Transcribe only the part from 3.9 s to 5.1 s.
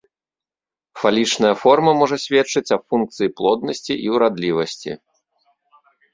і ўрадлівасці.